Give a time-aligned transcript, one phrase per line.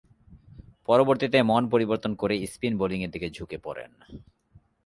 [0.85, 3.91] পরবর্তীতে মন পরিবর্তন করে স্পিন বোলিংয়ের দিকে ঝুঁকে পড়েন।